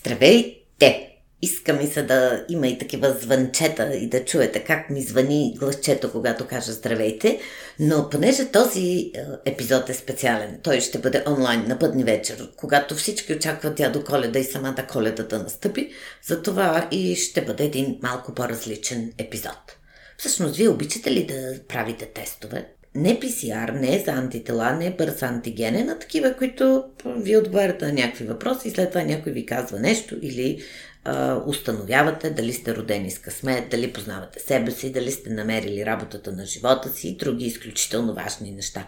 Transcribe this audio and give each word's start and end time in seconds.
Здравейте! 0.00 1.06
Иска 1.42 1.72
ми 1.72 1.86
се 1.86 2.02
да 2.02 2.44
има 2.48 2.68
и 2.68 2.78
такива 2.78 3.12
звънчета 3.12 3.94
и 3.94 4.08
да 4.08 4.24
чуете 4.24 4.64
как 4.64 4.90
ми 4.90 5.02
звъни 5.02 5.54
гласчето, 5.58 6.12
когато 6.12 6.46
кажа 6.46 6.72
здравейте, 6.72 7.40
но 7.78 8.10
понеже 8.10 8.50
този 8.50 9.12
е, 9.14 9.22
епизод 9.44 9.88
е 9.88 9.94
специален, 9.94 10.60
той 10.62 10.80
ще 10.80 10.98
бъде 10.98 11.24
онлайн 11.26 11.64
на 11.68 11.74
бъдни 11.74 12.04
вечер, 12.04 12.50
когато 12.56 12.94
всички 12.94 13.32
очакват 13.32 13.76
тя 13.76 13.90
до 13.90 14.04
коледа 14.04 14.38
и 14.38 14.44
самата 14.44 14.86
коледа 14.92 15.22
да 15.22 15.38
настъпи, 15.38 15.90
затова 16.22 16.88
и 16.90 17.16
ще 17.16 17.44
бъде 17.44 17.64
един 17.64 17.98
малко 18.02 18.34
по-различен 18.34 19.12
епизод. 19.18 19.76
Всъщност, 20.18 20.56
вие 20.56 20.68
обичате 20.68 21.10
ли 21.10 21.26
да 21.26 21.60
правите 21.68 22.06
тестове? 22.06 22.66
Не 22.94 23.20
PCR, 23.20 23.70
не 23.80 23.98
за 23.98 24.10
антитела, 24.10 24.72
не 24.72 24.90
бърз 24.90 25.22
антигенен, 25.22 25.90
а 25.90 25.98
такива, 25.98 26.34
които 26.34 26.84
ви 27.06 27.36
отговаряте 27.36 27.86
на 27.86 27.92
някакви 27.92 28.24
въпроси 28.24 28.68
и 28.68 28.70
след 28.70 28.88
това 28.88 29.02
някой 29.02 29.32
ви 29.32 29.46
казва 29.46 29.78
нещо 29.78 30.16
или 30.22 30.62
а, 31.04 31.42
установявате 31.46 32.30
дали 32.30 32.52
сте 32.52 32.76
родени 32.76 33.10
с 33.10 33.18
късмет, 33.18 33.68
дали 33.70 33.92
познавате 33.92 34.40
себе 34.40 34.70
си, 34.70 34.92
дали 34.92 35.12
сте 35.12 35.30
намерили 35.30 35.86
работата 35.86 36.32
на 36.32 36.46
живота 36.46 36.88
си 36.88 37.08
и 37.08 37.16
други 37.16 37.46
изключително 37.46 38.14
важни 38.14 38.50
неща. 38.50 38.86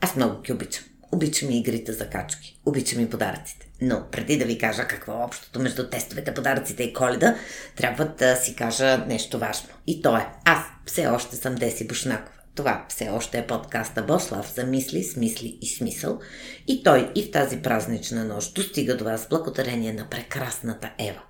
Аз 0.00 0.16
много 0.16 0.42
ги 0.42 0.52
обичам. 0.52 0.84
Обичам 1.12 1.50
и 1.50 1.58
игрите 1.58 1.92
за 1.92 2.06
качки. 2.06 2.60
Обичам 2.66 3.00
и 3.00 3.10
подаръците. 3.10 3.68
Но 3.80 4.04
преди 4.10 4.38
да 4.38 4.44
ви 4.44 4.58
кажа 4.58 4.86
какво 4.88 5.12
е 5.12 5.24
общото 5.24 5.60
между 5.60 5.90
тестовете, 5.90 6.34
подаръците 6.34 6.82
и 6.82 6.92
коледа, 6.92 7.36
трябва 7.76 8.04
да 8.04 8.36
си 8.36 8.54
кажа 8.54 9.04
нещо 9.08 9.38
важно. 9.38 9.68
И 9.86 10.02
то 10.02 10.16
е, 10.16 10.26
аз 10.44 10.58
все 10.86 11.06
още 11.06 11.36
съм 11.36 11.54
Деси 11.54 11.86
Бушнаков 11.86 12.37
това 12.58 12.86
все 12.88 13.08
още 13.08 13.38
е 13.38 13.46
подкаста 13.46 14.02
Бослав 14.02 14.52
за 14.54 14.64
мисли, 14.64 15.04
смисли 15.04 15.58
и 15.60 15.66
смисъл. 15.66 16.20
И 16.66 16.82
той 16.82 17.12
и 17.14 17.22
в 17.22 17.30
тази 17.30 17.62
празнична 17.62 18.24
нощ 18.24 18.54
достига 18.54 18.96
до 18.96 19.04
вас 19.04 19.26
благодарение 19.30 19.92
на 19.92 20.08
прекрасната 20.10 20.90
Ева. 20.98 21.22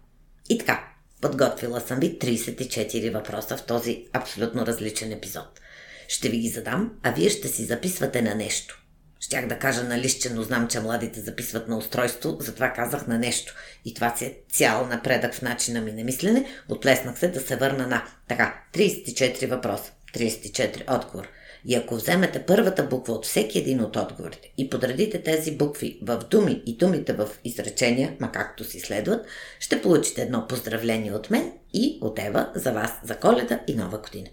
И 0.49 0.59
така, 0.59 0.89
подготвила 1.21 1.81
съм 1.81 2.01
ви 2.01 2.19
34 2.19 3.13
въпроса 3.13 3.57
в 3.57 3.67
този 3.67 4.05
абсолютно 4.13 4.67
различен 4.67 5.13
епизод. 5.13 5.61
Ще 6.09 6.29
ви 6.29 6.39
ги 6.39 6.49
задам, 6.49 6.93
а 7.03 7.11
вие 7.11 7.31
ще 7.31 7.49
си 7.49 7.65
записвате 7.65 8.23
на 8.23 8.35
нещо. 8.35 8.83
Щях 9.21 9.47
да 9.47 9.59
кажа 9.59 9.85
на 9.85 9.99
лище, 9.99 10.31
но 10.31 10.43
знам, 10.43 10.69
че 10.69 10.81
младите 10.81 11.21
записват 11.21 11.69
на 11.69 11.79
устройство, 11.79 12.37
затова 12.41 12.73
казах 12.73 13.07
на 13.07 13.19
нещо. 13.19 13.55
И 13.85 13.95
това 13.95 14.17
си 14.17 14.25
е 14.25 14.37
цял 14.53 14.87
напредък 14.87 15.35
в 15.35 15.43
начина 15.43 15.81
ми 15.81 15.93
на 15.93 16.05
мислене. 16.05 16.45
Отлеснах 16.69 17.19
се 17.19 17.29
да 17.29 17.41
се 17.41 17.57
върна 17.57 17.87
на 17.87 18.05
така 18.29 18.63
34 18.75 19.47
въпроса. 19.47 19.93
34. 20.15 20.97
Отговор. 20.97 21.29
И 21.65 21.75
ако 21.75 21.95
вземете 21.95 22.47
първата 22.47 22.83
буква 22.83 23.15
от 23.15 23.27
всеки 23.27 23.59
един 23.59 23.81
от 23.81 23.97
отговорите 23.97 24.53
и 24.59 24.71
подредите 24.71 25.23
тези 25.23 25.57
букви 25.57 25.99
в 26.03 26.19
думи 26.31 26.63
и 26.67 26.77
думите 26.77 27.13
в 27.13 27.29
изречения, 27.45 28.17
ма 28.21 28.33
както 28.33 28.65
си 28.65 28.81
следват, 28.81 29.27
ще 29.61 29.83
получите 29.83 30.23
едно 30.23 30.47
поздравление 30.49 31.13
от 31.13 31.31
мен 31.31 31.53
и 31.75 31.99
от 32.03 32.19
Ева 32.19 32.51
за 32.55 32.73
вас 32.73 32.91
за 33.05 33.17
коледа 33.17 33.61
и 33.67 33.75
нова 33.75 33.99
година. 33.99 34.29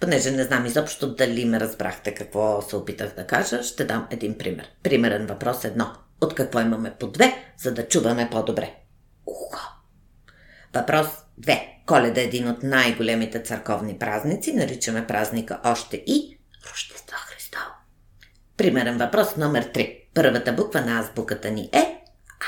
Понеже 0.00 0.30
не 0.30 0.44
знам 0.44 0.66
изобщо 0.66 1.14
дали 1.14 1.44
ме 1.44 1.60
разбрахте 1.60 2.14
какво 2.14 2.62
се 2.62 2.76
опитах 2.76 3.14
да 3.14 3.26
кажа, 3.26 3.62
ще 3.62 3.84
дам 3.84 4.06
един 4.10 4.38
пример. 4.38 4.70
Примерен 4.82 5.26
въпрос 5.26 5.64
едно. 5.64 5.86
От 6.20 6.34
какво 6.34 6.60
имаме 6.60 6.94
по 7.00 7.06
две, 7.06 7.52
за 7.58 7.74
да 7.74 7.88
чуваме 7.88 8.28
по-добре? 8.32 8.74
Ухо! 9.26 9.60
Въпрос 10.74 11.06
2. 11.40 11.60
Коледа 11.90 12.20
е 12.20 12.24
един 12.24 12.48
от 12.48 12.62
най-големите 12.62 13.42
църковни 13.42 13.98
празници. 13.98 14.52
Наричаме 14.52 15.06
празника 15.06 15.60
още 15.64 15.96
и 15.96 16.38
Рождество 16.70 17.16
Христово. 17.16 17.64
Примерен 18.56 18.98
въпрос 18.98 19.36
номер 19.36 19.72
3. 19.72 19.98
Първата 20.14 20.52
буква 20.52 20.80
на 20.80 21.00
азбуката 21.00 21.50
ни 21.50 21.70
е 21.72 21.78
А. 21.78 22.46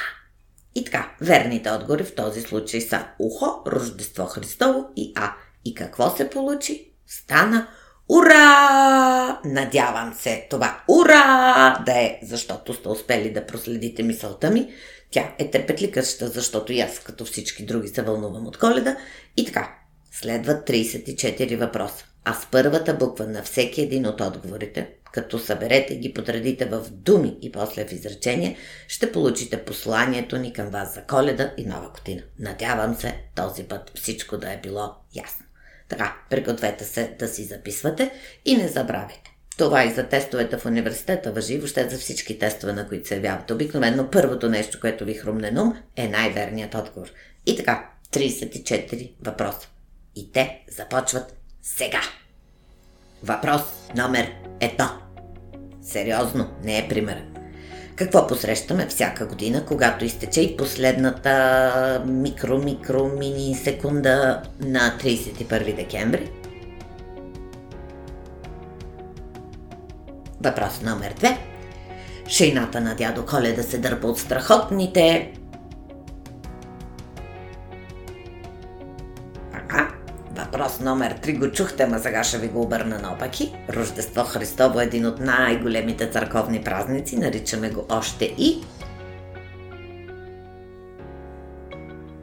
И 0.74 0.84
така, 0.84 1.10
верните 1.20 1.70
отговори 1.70 2.04
в 2.04 2.14
този 2.14 2.40
случай 2.40 2.80
са 2.80 3.06
Ухо, 3.18 3.62
Рождество 3.66 4.26
Христово 4.26 4.88
и 4.96 5.12
А. 5.16 5.32
И 5.64 5.74
какво 5.74 6.16
се 6.16 6.30
получи? 6.30 6.92
Стана 7.06 7.68
Ура! 8.08 9.41
Надявам 9.44 10.14
се 10.14 10.47
това 10.50 10.81
Ура 10.88 11.82
да 11.86 11.92
е, 11.92 12.19
защото 12.22 12.75
сте 12.75 12.88
успели 12.88 13.32
да 13.32 13.47
проследите 13.47 14.02
мисълта 14.02 14.50
ми, 14.50 14.72
тя 15.12 15.34
е 15.39 15.50
трепетликаща, 15.50 16.28
защото 16.28 16.73
и 16.73 16.81
аз, 16.81 16.99
като 16.99 17.25
всички 17.25 17.65
други, 17.65 17.89
се 17.89 18.03
вълнувам 18.03 18.47
от 18.47 18.59
коледа. 18.59 18.97
И 19.37 19.45
така, 19.45 19.75
следват 20.12 20.69
34 20.69 21.56
въпроса. 21.56 22.05
А 22.25 22.34
с 22.34 22.47
първата 22.50 22.95
буква 22.95 23.27
на 23.27 23.43
всеки 23.43 23.83
един 23.83 24.06
от 24.06 24.21
отговорите, 24.21 24.89
като 25.12 25.39
съберете 25.39 25.97
ги 25.97 26.15
подредите 26.15 26.65
в 26.65 26.87
думи 26.91 27.37
и 27.43 27.53
после 27.53 27.87
в 27.87 27.93
изречение, 27.93 28.56
ще 28.89 29.12
получите 29.12 29.65
посланието 29.65 30.37
ни 30.37 30.53
към 30.53 30.69
вас 30.69 30.95
за 30.95 31.03
коледа 31.03 31.55
и 31.56 31.65
нова 31.65 31.91
година. 31.91 32.23
Надявам 32.39 32.94
се 32.94 33.17
този 33.34 33.65
път 33.65 33.93
всичко 33.94 34.39
да 34.39 34.53
е 34.53 34.61
било 34.62 34.94
ясно. 35.15 35.47
Така, 35.89 36.17
пригответе 36.31 36.84
се 36.84 37.17
да 37.19 37.29
си 37.29 37.44
записвате 37.44 38.11
и 38.44 38.56
не 38.56 38.69
забравяйте. 38.69 39.31
Това 39.58 39.84
и 39.84 39.92
за 39.92 40.08
тестовете 40.08 40.58
в 40.58 40.66
университета 40.66 41.32
въжи, 41.32 41.58
въобще 41.58 41.88
за 41.88 41.98
всички 41.98 42.38
тестове, 42.38 42.72
на 42.72 42.88
които 42.88 43.08
се 43.08 43.14
явявате. 43.14 43.52
Обикновено 43.52 44.10
първото 44.10 44.48
нещо, 44.48 44.80
което 44.80 45.04
ви 45.04 45.14
хрумне 45.14 45.50
на 45.50 45.82
е 45.96 46.08
най-верният 46.08 46.74
отговор. 46.74 47.08
И 47.46 47.56
така, 47.56 47.90
34 48.12 49.12
въпроса. 49.24 49.68
И 50.16 50.32
те 50.32 50.64
започват 50.68 51.36
сега. 51.62 52.00
Въпрос 53.22 53.62
номер 53.96 54.32
едно. 54.60 54.88
Сериозно, 55.82 56.50
не 56.64 56.78
е 56.78 56.88
примерен. 56.88 57.34
Какво 57.96 58.26
посрещаме 58.26 58.86
всяка 58.86 59.26
година, 59.26 59.64
когато 59.66 60.04
изтече 60.04 60.40
и 60.40 60.56
последната 60.56 62.04
микро-микро-мини 62.06 63.54
секунда 63.54 64.42
на 64.60 64.98
31 65.00 65.76
декември? 65.76 66.41
Въпрос 70.44 70.82
номер 70.82 71.14
2. 71.14 71.36
Шейната 72.28 72.80
на 72.80 72.94
дядо 72.94 73.26
Коледа 73.26 73.62
се 73.62 73.78
дърпа 73.78 74.06
от 74.06 74.19
страхотните... 74.19 75.32
Ага. 79.52 79.88
Въпрос 80.31 80.81
номер 80.81 81.14
3 81.20 81.38
го 81.38 81.50
чухте, 81.50 81.86
ма 81.86 81.98
сега 81.98 82.25
ще 82.25 82.38
ви 82.38 82.48
го 82.48 82.62
обърна 82.62 82.98
наопаки. 82.98 83.54
Рождество 83.70 84.25
Христово 84.25 84.81
е 84.81 84.84
един 84.84 85.06
от 85.06 85.20
най-големите 85.20 86.10
църковни 86.10 86.64
празници, 86.64 87.16
наричаме 87.16 87.70
го 87.70 87.86
още 87.88 88.25
и... 88.25 88.64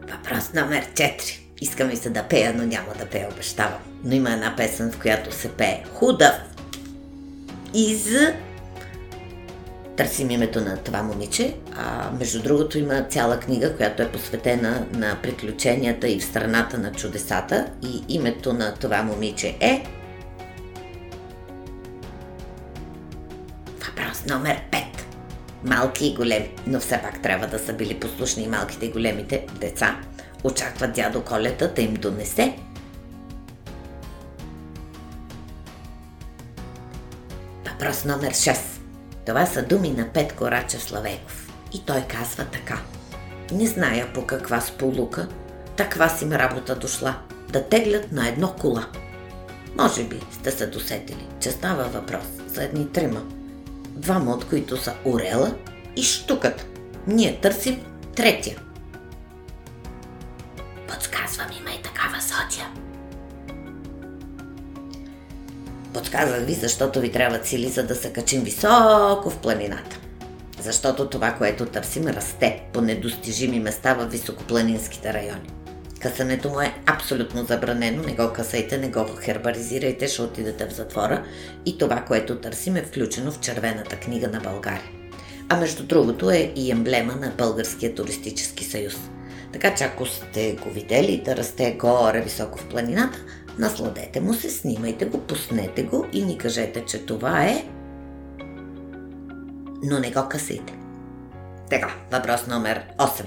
Въпрос 0.02 0.53
номер 0.53 0.85
4. 0.94 1.40
Искам 1.62 1.88
ми 1.88 1.96
се 1.96 2.09
да 2.09 2.24
пея, 2.24 2.53
но 2.58 2.63
няма 2.63 2.94
да 3.00 3.06
пея, 3.06 3.28
обещавам. 3.31 3.79
Но 4.03 4.16
има 4.16 4.31
една 4.31 4.56
песен, 4.58 4.91
в 4.91 5.00
която 5.00 5.35
се 5.35 5.52
пее 5.52 5.84
Худав 5.94 6.49
из 7.74 8.07
търсим 10.00 10.31
името 10.31 10.62
на 10.62 10.78
това 10.78 11.03
момиче. 11.03 11.56
А, 11.75 12.12
между 12.19 12.41
другото 12.41 12.78
има 12.78 13.03
цяла 13.09 13.40
книга, 13.40 13.78
която 13.78 14.02
е 14.02 14.12
посветена 14.12 14.85
на 14.94 15.18
приключенията 15.24 16.08
и 16.08 16.19
в 16.19 16.24
страната 16.24 16.78
на 16.78 16.91
чудесата. 16.91 17.68
И 17.84 18.03
името 18.09 18.53
на 18.53 18.74
това 18.74 19.03
момиче 19.03 19.58
е... 19.59 19.84
Въпрос 23.88 24.25
номер 24.25 24.62
5. 24.72 24.84
Малки 25.63 26.08
и 26.08 26.16
големи, 26.16 26.50
но 26.68 26.79
все 26.79 27.02
пак 27.02 27.22
трябва 27.22 27.47
да 27.47 27.59
са 27.59 27.74
били 27.74 28.00
послушни 28.00 28.44
и 28.44 28.47
малките 28.47 28.85
и 28.85 28.91
големите 28.91 29.46
деца. 29.59 30.00
Очакват 30.44 30.94
дядо 30.94 31.22
Колета 31.22 31.74
да 31.74 31.81
им 31.81 31.94
донесе 31.94 32.56
Въпрос 37.79 38.06
номер 38.06 38.34
6. 38.34 38.57
Това 39.25 39.45
са 39.45 39.62
думи 39.62 39.90
на 39.90 40.07
Петко 40.13 40.51
Рача 40.51 40.79
Славейков. 40.79 41.53
И 41.73 41.85
той 41.85 42.01
казва 42.01 42.45
така. 42.45 42.81
Не 43.51 43.67
зная 43.67 44.14
по 44.14 44.26
каква 44.26 44.61
сполука, 44.61 45.28
таква 45.76 46.09
си 46.09 46.29
работа 46.31 46.76
дошла, 46.76 47.16
да 47.49 47.64
теглят 47.64 48.11
на 48.11 48.28
едно 48.28 48.53
кола. 48.61 48.85
Може 49.78 50.03
би 50.03 50.20
сте 50.31 50.52
се 50.52 50.67
досетили, 50.67 51.28
че 51.40 51.52
става 51.52 51.84
въпрос 51.84 52.23
за 52.47 52.64
едни 52.64 52.91
трима. 52.91 53.22
Двама 53.90 54.32
от 54.32 54.46
които 54.46 54.78
са 54.78 54.93
Орела 55.05 55.55
и 55.96 56.03
Штуката. 56.03 56.66
Ние 57.08 57.40
търсим 57.41 57.85
третия. 58.16 58.58
Подсказах 65.99 66.46
ви, 66.46 66.53
защото 66.53 66.99
ви 66.99 67.11
трябват 67.11 67.46
сили, 67.46 67.69
за 67.69 67.84
да 67.84 67.96
се 67.96 68.13
качим 68.13 68.41
високо 68.41 69.29
в 69.29 69.37
планината. 69.37 69.99
Защото 70.61 71.09
това, 71.09 71.31
което 71.31 71.66
търсим, 71.66 72.07
расте 72.07 72.61
по 72.73 72.81
недостижими 72.81 73.59
места 73.59 73.93
в 73.93 74.05
високопланинските 74.05 75.13
райони. 75.13 75.49
Късането 76.01 76.49
му 76.49 76.61
е 76.61 76.75
абсолютно 76.85 77.46
забранено, 77.46 78.03
не 78.03 78.13
го 78.13 78.34
късайте, 78.34 78.78
не 78.78 78.90
го 78.90 79.05
хербаризирайте, 79.19 80.07
ще 80.07 80.22
отидете 80.22 80.67
в 80.67 80.73
затвора 80.73 81.23
и 81.66 81.78
това, 81.78 82.01
което 82.01 82.35
търсим 82.35 82.75
е 82.75 82.84
включено 82.84 83.31
в 83.31 83.40
червената 83.40 83.96
книга 83.96 84.28
на 84.28 84.40
България. 84.40 84.91
А 85.49 85.57
между 85.57 85.84
другото 85.84 86.31
е 86.31 86.53
и 86.55 86.72
емблема 86.72 87.16
на 87.16 87.34
Българския 87.37 87.96
туристически 87.96 88.63
съюз. 88.63 88.96
Така 89.53 89.75
че 89.75 89.84
ако 89.84 90.05
сте 90.05 90.57
го 90.63 90.69
видели 90.69 91.22
да 91.25 91.37
расте 91.37 91.72
горе 91.72 92.22
високо 92.22 92.57
в 92.57 92.69
планината, 92.69 93.19
насладете 93.59 94.22
му 94.22 94.34
се, 94.34 94.50
снимайте 94.50 95.06
го, 95.06 95.20
пуснете 95.20 95.84
го 95.84 96.06
и 96.14 96.26
ни 96.26 96.38
кажете, 96.38 96.85
че 96.85 97.06
това 97.06 97.46
е, 97.46 97.66
но 99.84 100.00
не 100.00 100.11
го 100.11 100.29
късайте. 100.29 100.73
Така, 101.70 101.96
въпрос 102.11 102.47
номер 102.47 102.84
8. 102.97 103.26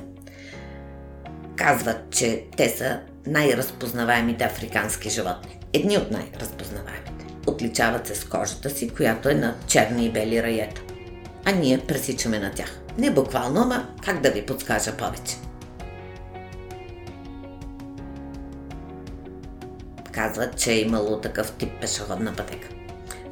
Казват, 1.56 2.11
че 2.11 2.44
те 2.56 2.69
са 2.69 3.00
най-разпознаваемите 3.26 4.44
африкански 4.44 5.11
животни. 5.11 5.58
Едни 5.73 5.99
от 5.99 6.11
най-разпознаваемите. 6.11 7.26
Отличават 7.46 8.06
се 8.06 8.14
с 8.14 8.25
кожата 8.25 8.70
си, 8.70 8.88
която 8.88 9.29
е 9.29 9.34
на 9.34 9.55
черни 9.67 10.06
и 10.06 10.12
бели 10.12 10.43
раета. 10.43 10.82
А 11.44 11.52
ние 11.52 11.79
пресичаме 11.79 12.38
на 12.38 12.50
тях. 12.50 12.81
Не 12.99 13.11
буквално, 13.11 13.61
ама 13.61 13.88
как 14.05 14.20
да 14.20 14.31
ви 14.31 14.46
подскажа 14.46 14.96
повече? 14.96 15.37
Казват, 20.12 20.59
че 20.59 20.73
е 20.73 20.81
имало 20.81 21.20
такъв 21.20 21.53
тип 21.53 21.70
пешеходна 21.81 22.32
пътека. 22.37 22.69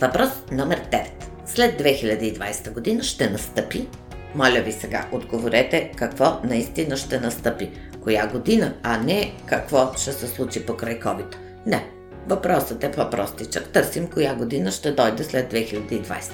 Въпрос 0.00 0.30
номер 0.52 0.82
9. 0.90 1.06
След 1.46 1.82
2020 1.82 2.72
година 2.72 3.02
ще 3.02 3.30
настъпи 3.30 3.88
моля 4.34 4.60
ви 4.60 4.72
сега, 4.72 5.06
отговорете 5.12 5.92
какво 5.96 6.40
наистина 6.44 6.96
ще 6.96 7.20
настъпи. 7.20 7.70
Коя 8.02 8.26
година, 8.26 8.74
а 8.82 8.98
не 8.98 9.32
какво 9.46 9.92
ще 9.96 10.12
се 10.12 10.26
случи 10.26 10.66
покрай 10.66 11.00
COVID. 11.00 11.34
Не, 11.66 11.86
въпросът 12.28 12.84
е 12.84 12.92
по-простичък. 12.92 13.68
Търсим 13.68 14.06
коя 14.06 14.34
година 14.34 14.70
ще 14.70 14.92
дойде 14.92 15.24
след 15.24 15.52
2020. 15.52 16.32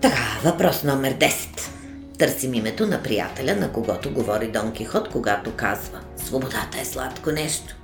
Така, 0.00 0.22
въпрос 0.44 0.82
номер 0.84 1.14
10. 1.14 1.68
Търсим 2.18 2.54
името 2.54 2.86
на 2.86 3.02
приятеля, 3.02 3.56
на 3.56 3.72
когото 3.72 4.12
говори 4.12 4.48
Дон 4.48 4.72
Кихот, 4.72 5.08
когато 5.08 5.52
казва 5.56 6.00
Свободата 6.16 6.80
е 6.80 6.84
сладко 6.84 7.30
нещо. 7.30 7.81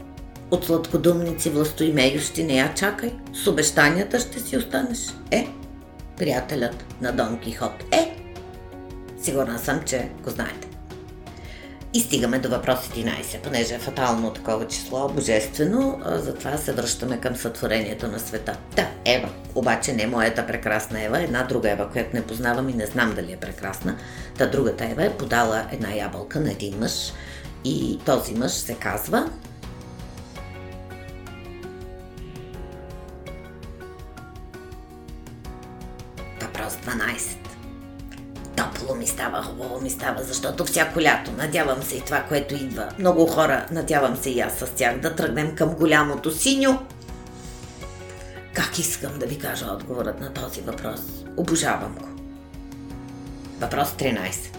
От 0.51 0.65
сладкодумници 0.65 1.51
властоимеющи 1.51 2.45
не 2.45 2.57
я 2.57 2.75
чакай, 2.75 3.13
с 3.45 3.47
обещанията 3.47 4.21
ще 4.21 4.41
си 4.41 4.57
останеш. 4.57 4.99
Е, 5.31 5.49
приятелят 6.17 6.85
на 7.01 7.13
Дон 7.13 7.39
Кихот 7.41 7.85
е. 7.93 8.17
Сигурна 9.23 9.59
съм, 9.59 9.81
че 9.87 10.09
го 10.25 10.31
знаете. 10.31 10.69
И 11.95 12.01
стигаме 12.01 12.39
до 12.39 12.49
въпрос 12.49 12.79
11, 12.79 13.41
понеже 13.43 13.75
е 13.75 13.79
фатално 13.79 14.33
такова 14.33 14.67
число, 14.67 15.09
божествено, 15.09 16.01
затова 16.07 16.57
се 16.57 16.73
връщаме 16.73 17.21
към 17.21 17.37
сътворението 17.37 18.09
на 18.09 18.19
света. 18.19 18.57
Да, 18.77 18.87
Ева, 19.05 19.29
обаче 19.55 19.93
не 19.93 20.07
моята 20.07 20.47
прекрасна 20.47 21.05
Ева, 21.05 21.23
една 21.23 21.43
друга 21.43 21.71
Ева, 21.71 21.91
която 21.91 22.17
не 22.17 22.23
познавам 22.23 22.69
и 22.69 22.73
не 22.75 22.87
знам 22.87 23.15
дали 23.15 23.33
е 23.33 23.37
прекрасна. 23.37 23.97
Та 24.39 24.47
другата 24.47 24.85
Ева 24.85 25.05
е 25.05 25.17
подала 25.17 25.67
една 25.73 25.95
ябълка 25.95 26.41
на 26.41 26.51
един 26.51 26.79
мъж 26.79 27.13
и 27.65 27.99
този 28.05 28.35
мъж 28.35 28.53
се 28.53 28.75
казва 28.75 29.31
става, 39.99 40.23
защото 40.23 40.65
всяко 40.65 41.01
лято, 41.01 41.33
надявам 41.33 41.83
се 41.83 41.97
и 41.97 42.01
това, 42.01 42.23
което 42.29 42.55
идва. 42.55 42.89
Много 42.99 43.27
хора, 43.27 43.67
надявам 43.71 44.17
се 44.17 44.31
и 44.31 44.41
аз 44.41 44.53
с 44.53 44.67
тях, 44.67 44.99
да 44.99 45.15
тръгнем 45.15 45.55
към 45.55 45.75
голямото 45.75 46.31
синьо. 46.31 46.79
Как 48.55 48.79
искам 48.79 49.19
да 49.19 49.27
ви 49.27 49.39
кажа 49.39 49.67
отговорът 49.67 50.21
на 50.21 50.33
този 50.33 50.61
въпрос? 50.61 51.01
Обожавам 51.37 51.95
го. 51.95 52.09
Въпрос 53.61 53.89
13. 53.89 54.57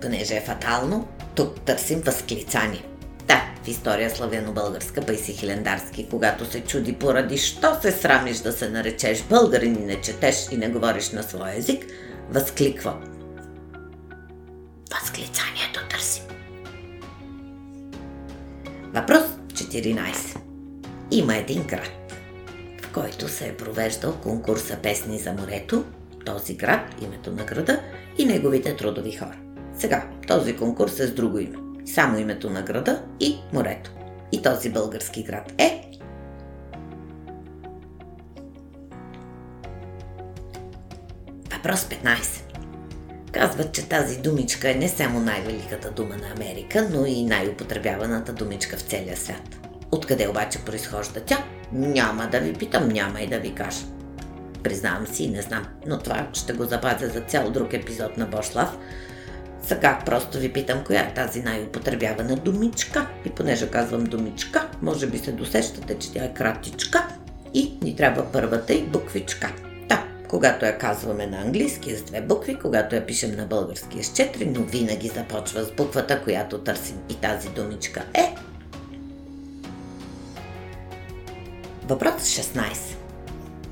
Понеже 0.00 0.34
е 0.34 0.40
фатално, 0.40 1.08
тук 1.34 1.60
търсим 1.60 2.00
възклицание. 2.00 2.84
Да, 3.28 3.42
в 3.64 3.68
история 3.68 4.10
славяно-българска, 4.10 5.06
Пайси 5.06 5.32
Хилендарски, 5.32 6.08
когато 6.10 6.50
се 6.50 6.60
чуди 6.60 6.92
поради 6.92 7.38
що 7.38 7.80
се 7.82 7.92
срамиш 7.92 8.38
да 8.38 8.52
се 8.52 8.68
наречеш 8.68 9.22
българин 9.22 9.74
и 9.74 9.84
не 9.84 10.00
четеш 10.00 10.46
и 10.50 10.56
не 10.56 10.68
говориш 10.68 11.10
на 11.10 11.22
своя 11.22 11.58
език, 11.58 11.86
възкликва. 12.30 12.96
Въпрос 18.94 19.22
14. 19.52 20.38
Има 21.10 21.36
един 21.36 21.66
град, 21.66 22.12
в 22.82 22.92
който 22.92 23.28
се 23.28 23.48
е 23.48 23.56
провеждал 23.56 24.20
конкурса 24.22 24.78
Песни 24.82 25.18
за 25.18 25.32
морето, 25.32 25.84
този 26.26 26.56
град, 26.56 27.02
името 27.02 27.32
на 27.32 27.44
града 27.44 27.80
и 28.18 28.24
неговите 28.24 28.76
трудови 28.76 29.12
хора. 29.12 29.36
Сега, 29.78 30.08
този 30.26 30.56
конкурс 30.56 31.00
е 31.00 31.06
с 31.06 31.14
друго 31.14 31.38
име 31.38 31.56
само 31.86 32.18
името 32.18 32.50
на 32.50 32.62
града 32.62 33.02
и 33.20 33.36
морето. 33.52 33.90
И 34.32 34.42
този 34.42 34.70
български 34.70 35.22
град 35.22 35.52
е 35.58 35.90
Въпрос 41.52 41.80
15. 41.80 42.43
Казват, 43.34 43.72
че 43.72 43.88
тази 43.88 44.18
думичка 44.18 44.70
е 44.70 44.74
не 44.74 44.88
само 44.88 45.20
най-великата 45.20 45.90
дума 45.90 46.16
на 46.16 46.32
Америка, 46.36 46.88
но 46.92 47.06
и 47.06 47.24
най-употребяваната 47.24 48.32
думичка 48.32 48.76
в 48.76 48.82
целия 48.82 49.16
свят. 49.16 49.58
Откъде 49.90 50.28
обаче 50.28 50.58
произхожда 50.58 51.20
тя? 51.20 51.44
Няма 51.72 52.26
да 52.26 52.40
ви 52.40 52.52
питам, 52.52 52.88
няма 52.88 53.20
и 53.20 53.26
да 53.26 53.38
ви 53.38 53.54
кажа. 53.54 53.86
Признавам 54.62 55.06
си 55.06 55.24
и 55.24 55.30
не 55.30 55.42
знам, 55.42 55.66
но 55.86 55.98
това 55.98 56.28
ще 56.32 56.52
го 56.52 56.64
запазя 56.64 57.08
за 57.08 57.20
цял 57.20 57.50
друг 57.50 57.72
епизод 57.72 58.16
на 58.16 58.26
Бошлав, 58.26 58.78
сега 59.62 59.98
просто 60.06 60.38
ви 60.38 60.52
питам, 60.52 60.84
коя 60.84 61.00
е 61.00 61.14
тази 61.14 61.42
най-употребявана 61.42 62.36
думичка. 62.36 63.06
И 63.24 63.30
понеже 63.30 63.70
казвам 63.70 64.04
думичка, 64.04 64.68
може 64.82 65.06
би 65.06 65.18
се 65.18 65.32
досещате, 65.32 65.98
че 65.98 66.12
тя 66.12 66.24
е 66.24 66.34
кратичка 66.34 67.06
и 67.54 67.78
ни 67.82 67.96
трябва 67.96 68.32
първата 68.32 68.74
и 68.74 68.82
буквичка. 68.82 69.52
Когато 70.34 70.66
я 70.66 70.78
казваме 70.78 71.26
на 71.26 71.40
английски 71.40 71.92
е 71.92 71.96
с 71.96 72.02
две 72.02 72.20
букви, 72.20 72.58
когато 72.58 72.94
я 72.94 73.06
пишем 73.06 73.36
на 73.36 73.46
български 73.46 73.98
е 73.98 74.02
с 74.02 74.12
четири, 74.12 74.46
но 74.46 74.62
винаги 74.62 75.08
започва 75.08 75.64
с 75.64 75.72
буквата, 75.72 76.22
която 76.22 76.58
търсим. 76.58 76.96
И 77.08 77.14
тази 77.14 77.48
думичка 77.48 78.02
е... 78.14 78.34
Въпрос 81.88 82.22
16. 82.22 82.96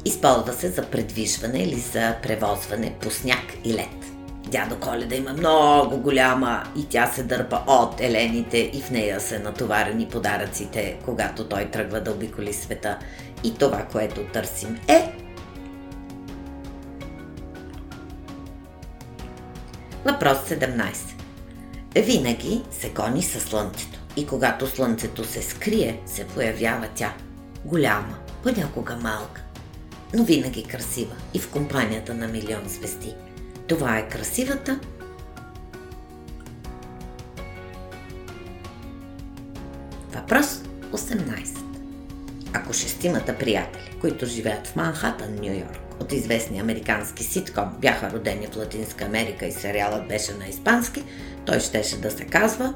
Използва 0.05 0.53
се 0.53 0.69
за 0.69 0.83
предвижване 0.83 1.63
или 1.63 1.79
за 1.79 2.15
превозване 2.23 2.95
по 3.01 3.11
сняг 3.11 3.43
и 3.65 3.75
лед. 3.75 4.13
Дядо 4.49 4.81
Коледа 4.81 5.15
има 5.15 5.33
много 5.33 5.97
голяма 5.97 6.63
и 6.77 6.89
тя 6.89 7.07
се 7.07 7.23
дърпа 7.23 7.61
от 7.67 8.01
елените 8.01 8.59
и 8.59 8.81
в 8.81 8.91
нея 8.91 9.21
са 9.21 9.39
натоварени 9.39 10.09
подаръците, 10.09 10.99
когато 11.05 11.49
той 11.49 11.71
тръгва 11.71 12.01
да 12.01 12.11
обиколи 12.11 12.53
света. 12.53 12.99
И 13.45 13.55
това, 13.55 13.87
което 13.93 14.21
търсим 14.33 14.81
е... 14.89 15.13
Въпрос 20.05 20.39
17. 20.39 20.95
Винаги 21.97 22.63
се 22.71 22.91
гони 22.91 23.23
със 23.23 23.43
слънцето 23.43 23.99
и 24.17 24.27
когато 24.27 24.67
слънцето 24.67 25.25
се 25.25 25.43
скрие, 25.43 26.01
се 26.07 26.27
появява 26.27 26.89
тя. 26.95 27.15
Голяма, 27.65 28.19
понякога 28.43 28.97
малка, 28.97 29.43
но 30.15 30.25
винаги 30.25 30.65
красива 30.65 31.15
и 31.35 31.39
в 31.39 31.51
компанията 31.51 32.15
на 32.15 32.29
милион 32.29 32.69
звезди– 32.69 33.15
това 33.69 33.99
е 33.99 34.09
красивата 34.09 34.81
Въпрос 40.15 40.47
18. 40.93 41.59
Ако 42.53 42.73
шестимата 42.73 43.39
приятели, 43.39 43.97
които 44.01 44.27
живеят 44.27 44.67
в 44.67 44.77
Манхатън, 44.77 45.35
Нью 45.35 45.53
Йорк, 45.53 45.82
от 46.01 46.13
известния 46.13 46.63
американски 46.63 47.25
ситком 47.25 47.71
бяха 47.79 48.11
родени 48.11 48.47
в 48.47 48.57
Латинска 48.57 49.05
Америка 49.05 49.47
и 49.47 49.53
сериалът 49.53 50.09
беше 50.09 50.35
на 50.35 50.47
испански, 50.47 51.05
той 51.47 51.61
щеше 51.61 52.01
да 52.01 52.11
се 52.11 52.25
казва 52.25 52.75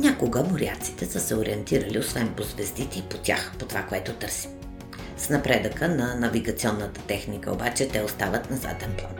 Някога 0.00 0.42
моряците 0.42 1.06
са 1.06 1.20
се 1.20 1.36
ориентирали 1.36 1.98
освен 1.98 2.34
по 2.36 2.42
звездите 2.42 2.98
и 2.98 3.02
по 3.02 3.18
тях, 3.18 3.52
по 3.58 3.66
това, 3.66 3.82
което 3.82 4.12
търсим. 4.12 4.50
С 5.16 5.30
напредъка 5.30 5.88
на 5.88 6.14
навигационната 6.14 7.00
техника 7.00 7.52
обаче 7.52 7.88
те 7.88 8.02
остават 8.02 8.50
на 8.50 8.56
заден 8.56 8.94
план. 8.98 9.14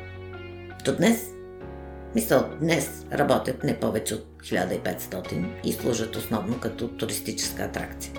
До 0.85 0.97
днес, 0.97 1.27
мисъл, 2.15 2.49
днес 2.61 3.07
работят 3.13 3.65
не 3.65 3.81
повече 3.81 4.15
от 4.15 4.27
1500 4.43 5.47
и 5.65 5.73
служат 5.73 6.17
основно 6.17 6.61
като 6.61 6.89
туристическа 6.89 7.63
атракция. 7.63 8.13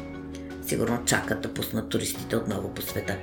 Сигурно 0.69 1.05
чакат 1.05 1.41
да 1.41 1.53
пуснат 1.53 1.89
туристите 1.89 2.35
отново 2.35 2.73
по 2.73 2.81
света 2.81 3.17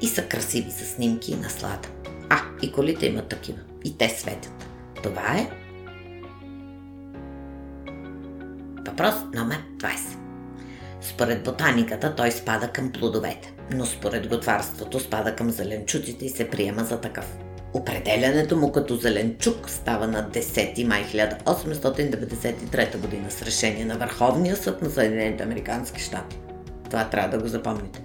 и 0.00 0.08
са 0.08 0.22
красиви 0.22 0.70
с 0.70 0.94
снимки 0.94 1.32
и 1.32 1.36
наслада. 1.36 1.88
А, 2.30 2.40
и 2.62 2.72
колите 2.72 3.06
имат 3.06 3.28
такива. 3.28 3.58
И 3.84 3.98
те 3.98 4.08
светят. 4.08 4.66
Това 5.02 5.36
е 5.38 5.50
Въпрос 8.86 9.14
номер 9.34 9.58
20. 9.76 9.96
Според 11.00 11.42
ботаниката 11.44 12.14
той 12.14 12.30
спада 12.30 12.68
към 12.68 12.92
плодовете, 12.92 13.52
но 13.70 13.86
според 13.86 14.28
готварството 14.28 15.00
спада 15.00 15.36
към 15.36 15.50
зеленчуците 15.50 16.24
и 16.26 16.28
се 16.28 16.50
приема 16.50 16.84
за 16.84 17.00
такъв. 17.00 17.36
Определянето 17.74 18.56
му 18.56 18.72
като 18.72 18.96
зеленчук 18.96 19.70
става 19.70 20.06
на 20.06 20.30
10 20.30 20.84
май 20.84 21.04
1893 21.04 22.96
година 22.96 23.30
с 23.30 23.42
решение 23.42 23.84
на 23.84 23.98
Върховния 23.98 24.56
съд 24.56 24.82
на 24.82 24.90
Съединените 24.90 25.42
Американски 25.42 26.00
щати. 26.00 26.38
Това 26.90 27.04
трябва 27.04 27.36
да 27.36 27.42
го 27.42 27.48
запомните. 27.48 28.02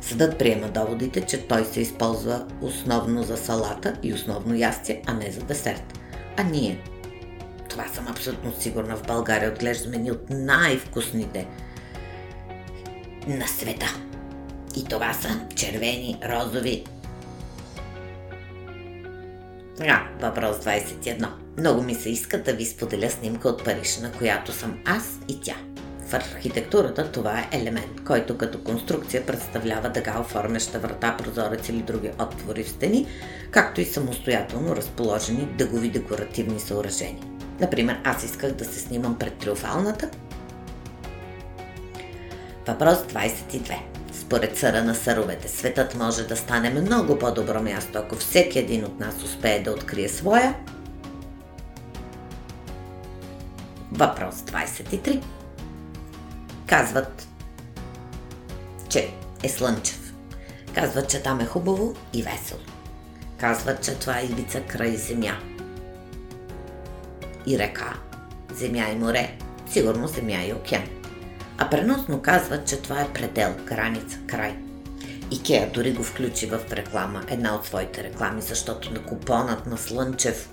Съдът 0.00 0.38
приема 0.38 0.68
доводите, 0.68 1.20
че 1.20 1.46
той 1.48 1.64
се 1.64 1.80
използва 1.80 2.46
основно 2.60 3.22
за 3.22 3.36
салата 3.36 3.96
и 4.02 4.14
основно 4.14 4.54
ястие, 4.54 5.02
а 5.06 5.14
не 5.14 5.30
за 5.30 5.40
десерт. 5.40 5.98
А 6.36 6.42
ние, 6.42 6.78
това 7.68 7.88
съм 7.88 8.06
абсолютно 8.08 8.52
сигурна, 8.60 8.96
в 8.96 9.06
България 9.06 9.52
отглеждаме 9.52 9.96
ни 9.96 10.10
от 10.10 10.30
най-вкусните 10.30 11.46
на 13.26 13.46
света. 13.46 13.86
И 14.76 14.84
това 14.84 15.12
са 15.12 15.40
червени, 15.54 16.18
розови. 16.24 16.84
А, 19.80 20.02
въпрос 20.20 20.56
21. 20.56 21.28
Много 21.58 21.82
ми 21.82 21.94
се 21.94 22.10
иска 22.10 22.42
да 22.42 22.52
ви 22.52 22.66
споделя 22.66 23.10
снимка 23.10 23.48
от 23.48 23.64
Париж, 23.64 23.98
на 23.98 24.12
която 24.12 24.52
съм 24.52 24.78
аз 24.86 25.18
и 25.28 25.40
тя. 25.40 25.56
Архитектурата 26.12 27.12
това 27.12 27.38
е 27.38 27.48
елемент, 27.52 28.04
който 28.06 28.38
като 28.38 28.64
конструкция 28.64 29.26
представлява 29.26 29.88
дъга 29.90 30.20
оформяща 30.20 30.78
врата, 30.78 31.16
прозорец 31.18 31.68
или 31.68 31.82
други 31.82 32.10
отвори 32.18 32.64
в 32.64 32.68
стени, 32.68 33.06
както 33.50 33.80
и 33.80 33.84
самостоятелно 33.84 34.76
разположени 34.76 35.48
дъгови 35.58 35.90
декоративни 35.90 36.60
съоръжения. 36.60 37.24
Например, 37.60 38.00
аз 38.04 38.24
исках 38.24 38.52
да 38.52 38.64
се 38.64 38.80
снимам 38.80 39.18
пред 39.18 39.34
триофалната. 39.34 40.10
Въпрос 42.66 42.98
22. 42.98 43.78
Според 44.12 44.56
съра 44.56 44.84
на 44.84 44.94
съровете, 44.94 45.48
светът 45.48 45.94
може 45.94 46.26
да 46.26 46.36
стане 46.36 46.70
много 46.70 47.18
по-добро 47.18 47.62
място, 47.62 47.98
ако 47.98 48.16
всеки 48.16 48.58
един 48.58 48.84
от 48.84 49.00
нас 49.00 49.22
успее 49.22 49.62
да 49.62 49.70
открие 49.70 50.08
своя. 50.08 50.54
Въпрос 53.92 54.34
23. 54.34 55.22
Казват, 56.72 57.28
че 58.88 59.14
е 59.42 59.48
слънчев. 59.48 60.12
Казват, 60.74 61.10
че 61.10 61.22
там 61.22 61.40
е 61.40 61.44
хубаво 61.44 61.94
и 62.12 62.22
весело. 62.22 62.60
Казват, 63.38 63.84
че 63.84 63.98
това 63.98 64.18
е 64.18 64.24
ивица 64.24 64.60
край 64.60 64.96
земя. 64.96 65.36
И 67.46 67.58
река, 67.58 67.96
земя 68.54 68.88
и 68.92 68.96
море, 68.96 69.38
сигурно 69.70 70.06
земя 70.06 70.44
и 70.48 70.52
океан. 70.52 70.84
А 71.58 71.70
преносно 71.70 72.22
казват, 72.22 72.68
че 72.68 72.82
това 72.82 73.00
е 73.00 73.12
предел, 73.12 73.54
граница, 73.66 74.18
край. 74.26 74.56
Икеа 75.30 75.70
дори 75.74 75.92
го 75.92 76.02
включи 76.02 76.46
в 76.46 76.60
реклама, 76.72 77.22
една 77.28 77.54
от 77.54 77.66
своите 77.66 78.02
реклами, 78.02 78.42
защото 78.42 78.92
на 78.92 79.02
купонът 79.02 79.66
на 79.66 79.78
Слънчев 79.78 80.50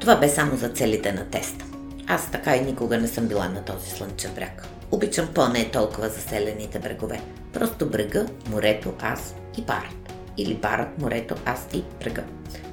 Това 0.00 0.16
бе 0.16 0.28
само 0.28 0.56
за 0.56 0.68
целите 0.68 1.12
на 1.12 1.30
теста. 1.30 1.69
Аз 2.10 2.30
така 2.30 2.56
и 2.56 2.60
никога 2.60 2.98
не 2.98 3.08
съм 3.08 3.26
била 3.26 3.48
на 3.48 3.64
този 3.64 3.90
слънчев 3.90 4.34
бряг. 4.34 4.66
Обичам 4.90 5.28
по-не 5.34 5.70
толкова 5.70 6.08
заселените 6.08 6.78
брегове. 6.78 7.20
Просто 7.52 7.90
брега, 7.90 8.26
морето, 8.48 8.94
аз 9.00 9.34
и 9.58 9.66
парът. 9.66 10.12
Или 10.36 10.56
парът, 10.56 10.98
морето, 10.98 11.34
аз 11.44 11.66
и 11.72 11.84
брега. 12.00 12.22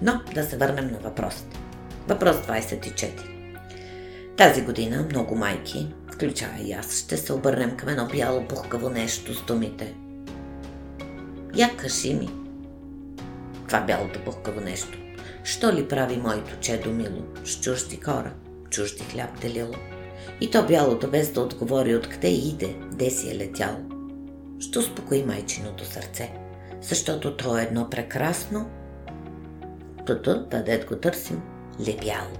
Но 0.02 0.22
да 0.34 0.44
се 0.44 0.58
върнем 0.58 0.92
на 0.92 0.98
въпросите. 1.00 1.60
Въпрос 2.08 2.36
24. 2.36 3.12
Тази 4.38 4.62
година 4.62 5.06
много 5.10 5.36
майки, 5.36 5.94
включая 6.14 6.62
и 6.62 6.74
аз, 6.74 6.98
ще 6.98 7.18
се 7.18 7.34
обърнем 7.34 7.78
към 7.78 7.90
едно 7.90 8.08
бяло 8.08 8.48
пухкаво 8.48 8.90
нещо 8.90 9.34
с 9.34 9.46
думите. 9.46 9.94
Я 11.56 11.78
кажи 11.78 12.14
ми. 12.14 12.30
Това 13.68 13.82
бялото 13.82 14.20
пухкаво 14.26 14.62
нещо. 14.62 14.98
Що 15.44 15.74
ли 15.74 15.88
прави 15.88 16.18
моето 16.18 16.56
чедо 16.62 16.90
мило 16.90 17.22
с 17.46 17.62
чужди 17.62 18.00
хора? 18.06 18.34
Чужди 18.70 19.04
хляб 19.04 19.42
делило. 19.42 19.76
И 20.42 20.52
то 20.52 20.64
бялото, 20.64 21.08
без 21.08 21.32
да 21.32 21.42
отговори 21.42 21.96
откъде 21.96 22.28
иде, 22.28 22.76
де 22.92 23.10
си 23.10 23.32
е 23.32 23.36
летяло. 23.36 23.78
Ще 24.60 24.80
успокои 24.80 25.24
майчиното 25.24 25.86
сърце, 25.86 26.32
защото 26.82 27.38
то 27.38 27.58
е 27.58 27.64
едно 27.64 27.90
прекрасно, 27.90 28.70
тото, 30.06 30.46
дадет 30.52 30.86
го 30.86 30.96
търсим, 30.96 31.42
лебяло. 31.80 32.32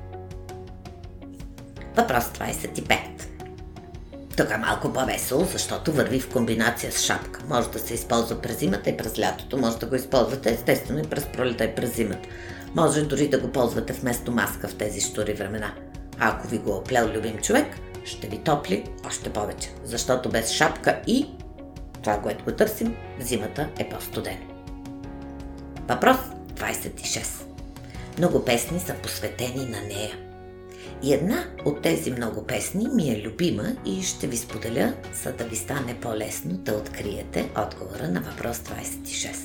Въпрос 1.96 2.24
25. 2.24 2.98
Тук 4.38 4.52
е 4.52 4.58
малко 4.58 4.94
по-весело, 4.94 5.46
защото 5.52 5.92
върви 5.92 6.20
в 6.20 6.30
комбинация 6.30 6.92
с 6.92 7.06
шапка. 7.06 7.42
Може 7.50 7.70
да 7.70 7.80
се 7.80 7.94
използва 7.94 8.42
през 8.42 8.60
зимата 8.60 8.90
и 8.90 8.98
през 8.98 9.20
лятото. 9.20 9.58
Може 9.58 9.78
да 9.78 9.86
го 9.86 9.96
използвате 9.96 10.52
естествено 10.52 11.00
и 11.00 11.04
през 11.04 11.26
пролета 11.26 11.64
и 11.64 11.76
през 11.76 11.96
зимата. 11.96 12.30
Може 12.76 13.02
дори 13.02 13.28
да 13.28 13.40
го 13.40 13.52
ползвате 13.52 13.94
вместо 13.94 14.32
маска 14.32 14.68
в 14.68 14.76
тези 14.76 15.02
штори 15.02 15.34
времена. 15.34 15.74
А 16.20 16.30
ако 16.30 16.48
ви 16.48 16.58
го 16.58 16.72
оплел 16.72 17.10
любим 17.16 17.38
човек, 17.38 17.68
ще 18.06 18.28
ви 18.28 18.38
топли 18.38 18.84
още 19.06 19.30
повече, 19.30 19.70
защото 19.84 20.30
без 20.30 20.52
шапка 20.52 21.02
и 21.08 21.26
това, 22.02 22.22
което 22.22 22.44
го 22.44 22.52
търсим, 22.52 22.96
зимата 23.20 23.70
е 23.80 23.90
по-студена. 23.90 24.46
Въпрос 25.88 26.18
26. 26.54 27.44
Много 28.18 28.46
песни 28.46 28.80
са 28.80 28.94
посветени 28.94 29.66
на 29.66 29.82
нея. 29.82 30.18
И 31.04 31.14
една 31.14 31.44
от 31.66 31.82
тези 31.82 32.12
много 32.12 32.44
песни 32.44 32.88
ми 32.88 33.10
е 33.10 33.22
любима 33.22 33.64
и 33.86 34.04
ще 34.04 34.28
ви 34.28 34.38
споделя, 34.38 34.94
за 35.24 35.34
да 35.34 35.44
ви 35.44 35.56
стане 35.56 35.96
по-лесно 36.02 36.54
да 36.54 36.74
откриете 36.74 37.50
отговора 37.58 38.08
на 38.08 38.22
въпрос 38.22 38.58
26. 38.58 39.36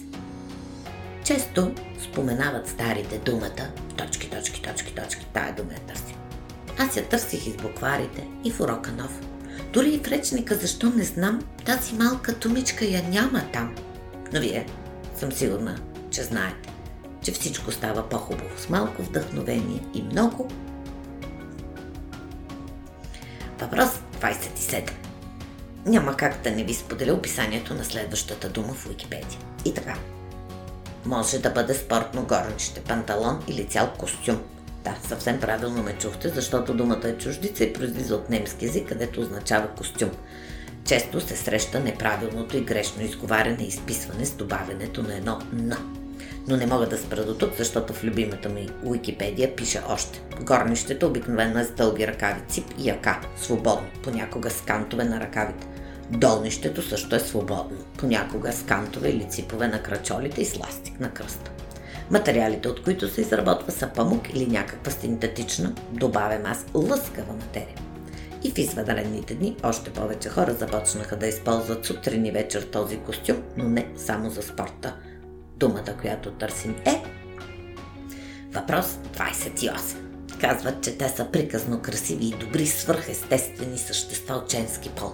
Често 1.25 1.73
споменават 2.05 2.69
старите 2.69 3.19
думата 3.19 3.69
точки, 3.97 4.31
точки, 4.31 4.63
точки, 4.63 4.95
точки, 4.95 5.27
тая 5.33 5.55
дума 5.55 5.73
я 5.73 5.81
търсим. 5.81 6.22
Аз 6.79 6.97
я 6.97 7.09
търсих 7.09 7.47
из 7.47 7.57
букварите 7.57 8.27
и 8.45 8.51
в 8.51 8.61
урока 8.61 8.93
нов. 8.93 9.21
Дори 9.73 9.91
и 9.91 9.99
в 9.99 10.09
речника, 10.09 10.55
защо 10.55 10.91
не 10.91 11.05
знам, 11.05 11.43
тази 11.65 11.95
малка 11.95 12.33
думичка 12.33 12.85
я 12.85 13.03
няма 13.03 13.45
там. 13.53 13.75
Но 14.33 14.41
вие 14.41 14.67
съм 15.17 15.33
сигурна, 15.33 15.79
че 16.11 16.23
знаете, 16.23 16.73
че 17.23 17.33
всичко 17.33 17.73
става 17.73 18.09
по-хубаво 18.09 18.59
с 18.59 18.69
малко 18.69 19.03
вдъхновение 19.03 19.81
и 19.95 20.03
много. 20.03 20.49
Въпрос 23.61 23.89
27. 24.21 24.91
Няма 25.87 26.17
как 26.17 26.43
да 26.43 26.51
не 26.51 26.65
ви 26.65 26.75
споделя 26.75 27.13
описанието 27.13 27.75
на 27.75 27.85
следващата 27.85 28.49
дума 28.49 28.75
в 28.75 28.89
Википедия. 28.89 29.41
И 29.65 29.75
така. 29.75 29.95
Може 31.05 31.39
да 31.39 31.51
бъде 31.51 31.75
спортно 31.75 32.23
горнище, 32.23 32.81
панталон 32.81 33.43
или 33.49 33.67
цял 33.67 33.93
костюм– 33.99 34.43
да, 34.85 34.97
съвсем 35.09 35.41
правилно 35.41 35.83
ме 35.83 35.93
чухте, 35.93 36.29
защото 36.29 36.75
думата 36.75 37.09
е 37.09 37.19
чуждица 37.19 37.65
и 37.65 37.73
произлиза 37.73 38.15
от 38.15 38.31
немски 38.31 38.65
език, 38.65 38.89
където 38.89 39.21
означава 39.21 39.69
костюм. 39.69 40.11
Често 40.85 41.21
се 41.21 41.37
среща 41.37 41.81
неправилното 41.81 42.57
и 42.57 42.61
грешно 42.61 43.03
изговаряне 43.03 43.63
и 43.65 43.67
изписване 43.67 44.27
с 44.27 44.35
добавянето 44.35 45.03
на 45.03 45.17
едно 45.17 45.39
«н». 45.53 45.79
Но 46.49 46.57
не 46.57 46.67
мога 46.67 46.89
да 46.89 46.99
спра 46.99 47.25
до 47.25 47.35
тук, 47.35 47.51
защото 47.59 47.93
в 47.93 48.05
любимата 48.05 48.49
ми 48.49 48.69
Уикипедия 48.85 49.57
пише 49.57 49.81
още. 49.89 50.23
Горнището 50.41 51.07
обикновено 51.07 51.59
е 51.59 51.65
с 51.65 51.71
дълги 51.71 52.07
ръкави, 52.07 52.41
цип 52.49 52.65
и 52.79 52.89
яка, 52.89 53.21
свободно, 53.37 53.89
понякога 54.03 54.51
с 54.51 54.61
кантове 54.61 55.05
на 55.05 55.21
ръкавите. 55.21 55.67
Долнището 56.11 56.83
също 56.83 57.17
е 57.17 57.21
свободно, 57.21 57.79
понякога 57.99 58.53
с 58.53 58.63
кантове 58.63 59.09
или 59.09 59.29
ципове 59.31 59.69
на 59.69 59.83
крачолите 59.83 60.43
и 60.43 60.45
с 60.45 60.59
ластик 60.59 61.01
на 61.01 61.11
кръста. 61.11 61.51
Материалите, 62.13 62.69
от 62.69 62.83
които 62.83 63.09
се 63.09 63.21
изработва 63.21 63.73
са 63.73 63.91
памук 63.95 64.35
или 64.35 64.47
някаква 64.47 64.93
синтетична, 64.93 65.75
добавям 65.93 66.43
аз, 66.47 66.67
лъскава 66.75 67.33
материя. 67.33 67.77
И 68.45 68.51
в 68.51 68.59
извънредните 68.59 69.35
дни 69.35 69.57
още 69.63 69.91
повече 69.91 70.29
хора 70.29 70.55
започнаха 70.55 71.17
да 71.17 71.27
използват 71.27 71.85
сутрин 71.85 72.27
и 72.27 72.31
вечер 72.31 72.63
този 72.63 72.97
костюм, 72.99 73.37
но 73.57 73.65
не 73.69 73.89
само 73.97 74.31
за 74.31 74.43
спорта. 74.43 74.97
Думата, 75.57 75.97
която 76.01 76.31
търсим 76.31 76.77
е 76.87 77.03
Въпрос 78.53 78.87
28. 79.17 79.81
Казват, 80.41 80.85
че 80.85 80.99
те 80.99 81.09
са 81.09 81.27
приказно 81.33 81.83
красиви 81.83 82.27
и 82.27 82.37
добри 82.37 82.67
свърхестествени 82.67 83.79
същества 83.79 84.35
от 84.35 84.51
женски 84.51 84.91
пол. 84.91 85.13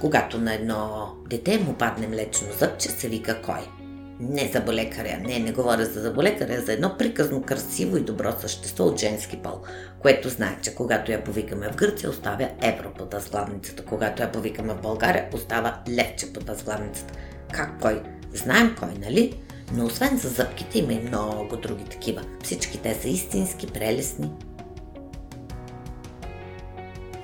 Когато 0.00 0.38
на 0.38 0.54
едно 0.54 1.12
дете 1.30 1.58
му 1.58 1.74
падне 1.74 2.06
млечно 2.06 2.48
зъбче, 2.58 2.88
се 2.88 3.08
вика 3.08 3.42
кой? 3.42 3.81
Не 4.22 4.50
за 4.52 4.60
болекаря, 4.60 5.18
не, 5.20 5.38
не 5.38 5.52
говоря 5.52 5.84
за 5.84 6.00
заболекаря, 6.00 6.60
за 6.60 6.72
едно 6.72 6.94
приказно, 6.98 7.42
красиво 7.42 7.96
и 7.96 8.00
добро 8.00 8.32
същество 8.40 8.84
от 8.84 9.00
женски 9.00 9.36
пол, 9.36 9.58
което 9.98 10.28
знае, 10.28 10.58
че 10.62 10.74
когато 10.74 11.12
я 11.12 11.24
повикаме 11.24 11.68
в 11.72 11.76
Гърция, 11.76 12.10
оставя 12.10 12.48
евро 12.60 12.92
под 12.98 13.14
азглавницата, 13.14 13.84
когато 13.84 14.22
я 14.22 14.32
повикаме 14.32 14.74
в 14.74 14.80
България, 14.80 15.28
остава 15.32 15.82
левче 15.88 16.32
под 16.32 16.48
азглавницата. 16.48 17.14
Как 17.52 17.80
кой? 17.80 18.02
Знаем 18.34 18.76
кой, 18.78 18.88
нали? 19.00 19.40
Но 19.72 19.84
освен 19.84 20.18
за 20.18 20.28
зъбките 20.28 20.78
има 20.78 20.92
и 20.92 21.02
много 21.02 21.56
други 21.56 21.84
такива. 21.84 22.22
Всички 22.44 22.78
те 22.78 22.94
са 22.94 23.08
истински, 23.08 23.66
прелесни. 23.66 24.30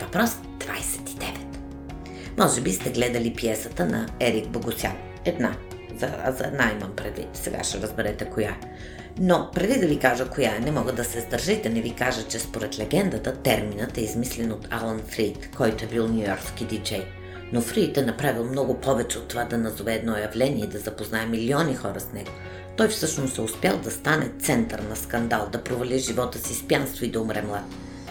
Въпрос 0.00 0.30
29. 0.58 1.38
Може 2.38 2.60
би 2.60 2.72
сте 2.72 2.90
гледали 2.90 3.34
пиесата 3.34 3.86
на 3.86 4.06
Ерик 4.20 4.48
Богосян. 4.48 4.96
Една 5.24 5.56
За, 5.98 6.08
за 6.38 6.44
една 6.44 6.72
имам 6.72 6.92
предвид. 6.96 7.28
Сега 7.32 7.64
ще 7.64 7.80
разберете 7.80 8.24
коя. 8.24 8.56
Но 9.20 9.50
преди 9.54 9.80
да 9.80 9.86
ви 9.86 9.98
кажа 9.98 10.28
коя 10.28 10.56
е, 10.56 10.60
не 10.60 10.70
мога 10.70 10.92
да 10.92 11.04
се 11.04 11.20
сдържа 11.20 11.62
да 11.62 11.70
не 11.70 11.80
ви 11.80 11.94
кажа, 11.94 12.22
че 12.28 12.38
според 12.38 12.78
легендата 12.78 13.36
терминът 13.36 13.98
е 13.98 14.00
измислен 14.00 14.52
от 14.52 14.68
Алан 14.70 15.02
Фрид, 15.06 15.50
който 15.56 15.84
е 15.84 15.88
бил 15.88 16.08
нью-йоркски 16.08 16.66
диджей. 16.66 17.06
Но 17.52 17.60
Фрид 17.60 17.96
е 17.96 18.02
направил 18.02 18.44
много 18.44 18.80
повече 18.80 19.18
от 19.18 19.28
това 19.28 19.44
да 19.44 19.58
назове 19.58 19.94
едно 19.94 20.16
явление 20.16 20.64
и 20.64 20.68
да 20.68 20.78
запознае 20.78 21.26
милиони 21.26 21.74
хора 21.74 22.00
с 22.00 22.12
него. 22.12 22.30
Той 22.76 22.88
всъщност 22.88 23.38
е 23.38 23.40
успял 23.40 23.76
да 23.76 23.90
стане 23.90 24.30
център 24.40 24.78
на 24.78 24.96
скандал, 24.96 25.48
да 25.52 25.64
провали 25.64 25.98
живота 25.98 26.38
си 26.38 26.54
с 26.54 26.68
пянство 26.68 27.04
и 27.04 27.10
да 27.10 27.20
умре 27.20 27.42
млад. 27.42 27.64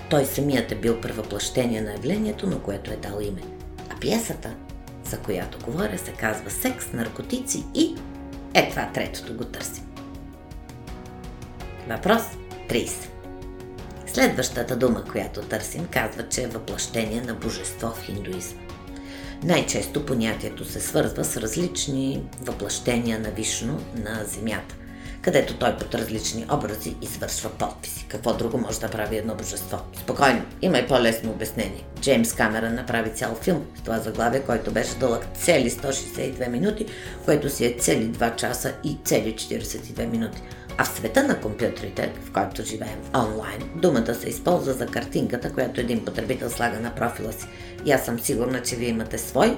Той 0.09 0.25
самият 0.25 0.71
е 0.71 0.75
бил 0.75 1.01
превъплъщение 1.01 1.81
на 1.81 1.91
явлението, 1.91 2.47
на 2.47 2.59
което 2.59 2.91
е 2.91 2.97
дал 2.97 3.19
име. 3.21 3.41
А 3.89 3.99
пиесата, 3.99 4.55
за 5.09 5.17
която 5.17 5.65
говоря, 5.65 5.97
се 5.97 6.11
казва 6.11 6.49
Секс, 6.49 6.93
наркотици 6.93 7.63
и 7.75 7.95
е 8.53 8.69
това 8.69 8.89
третото 8.93 9.33
го 9.33 9.43
търсим. 9.43 9.83
Въпрос 11.89 12.21
30. 12.69 12.89
Следващата 14.07 14.75
дума, 14.75 15.03
която 15.03 15.41
търсим, 15.41 15.87
казва, 15.91 16.29
че 16.29 16.43
е 16.43 16.47
въплъщение 16.47 17.21
на 17.21 17.33
божество 17.33 17.89
в 17.89 18.01
хиндуизма. 18.01 18.61
Най-често 19.43 20.05
понятието 20.05 20.65
се 20.65 20.79
свързва 20.79 21.25
с 21.25 21.37
различни 21.37 22.23
въплъщения 22.41 23.19
на 23.19 23.29
Вишно 23.29 23.81
на 23.95 24.23
Земята, 24.25 24.75
където 25.27 25.53
той 25.53 25.77
под 25.77 25.95
различни 25.95 26.45
образи 26.51 26.95
извършва 27.01 27.49
подписи. 27.49 28.05
Какво 28.09 28.33
друго 28.33 28.57
може 28.57 28.79
да 28.79 28.89
прави 28.89 29.17
едно 29.17 29.35
божество? 29.35 29.77
Спокойно, 29.97 30.41
има 30.61 30.77
и 30.77 30.87
по-лесно 30.87 31.31
обяснение. 31.31 31.83
Джеймс 32.01 32.33
Камерън 32.33 32.75
направи 32.75 33.13
цял 33.13 33.35
филм 33.35 33.65
с 33.75 33.81
това 33.81 33.97
заглавие, 33.97 34.41
който 34.41 34.71
беше 34.71 34.95
дълъг 34.95 35.25
цели 35.33 35.69
162 35.69 36.49
минути, 36.49 36.85
което 37.25 37.49
си 37.49 37.65
е 37.65 37.75
цели 37.79 38.09
2 38.09 38.35
часа 38.35 38.73
и 38.83 38.97
цели 39.03 39.33
42 39.35 40.05
минути. 40.05 40.41
А 40.77 40.83
в 40.83 40.87
света 40.87 41.23
на 41.23 41.41
компютрите, 41.41 42.13
в 42.23 42.31
който 42.31 42.63
живеем 42.63 42.99
онлайн, 43.15 43.69
думата 43.75 44.15
се 44.15 44.29
използва 44.29 44.73
за 44.73 44.85
картинката, 44.85 45.53
която 45.53 45.81
един 45.81 46.05
потребител 46.05 46.49
слага 46.49 46.79
на 46.79 46.95
профила 46.95 47.33
си. 47.33 47.47
И 47.85 47.91
аз 47.91 48.05
съм 48.05 48.19
сигурна, 48.19 48.61
че 48.61 48.75
вие 48.75 48.89
имате 48.89 49.17
свой. 49.17 49.57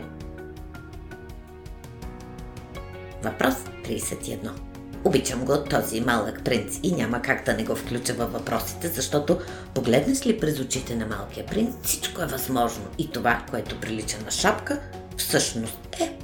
Въпрос 3.23 3.55
31. 3.85 4.68
Обичам 5.03 5.46
го 5.46 5.63
този 5.63 6.01
малък 6.01 6.44
принц 6.44 6.79
и 6.84 6.91
няма 6.91 7.22
как 7.22 7.46
да 7.46 7.53
не 7.53 7.63
го 7.63 7.75
включа 7.75 8.13
във 8.13 8.34
въпросите, 8.34 8.88
защото 8.88 9.39
погледнеш 9.74 10.25
ли 10.25 10.39
през 10.39 10.60
очите 10.60 10.96
на 10.96 11.06
малкия 11.06 11.46
принц, 11.46 11.75
всичко 11.84 12.22
е 12.22 12.25
възможно. 12.25 12.84
И 12.98 13.12
това, 13.12 13.44
което 13.50 13.79
прилича 13.79 14.18
на 14.25 14.32
шапка, 14.32 14.79
всъщност 15.18 15.79
е 16.00 16.18